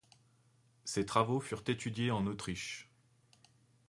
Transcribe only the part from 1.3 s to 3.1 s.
furent étudiés en Autriche.